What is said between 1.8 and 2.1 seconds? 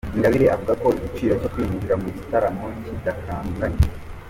mu